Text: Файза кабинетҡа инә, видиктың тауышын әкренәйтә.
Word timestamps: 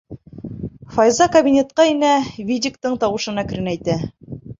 Файза 0.93 1.27
кабинетҡа 1.35 1.85
инә, 1.89 2.09
видиктың 2.47 2.97
тауышын 3.05 3.39
әкренәйтә. 3.43 3.99